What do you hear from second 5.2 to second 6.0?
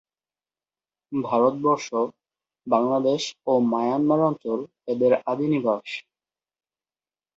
আদি নিবাস।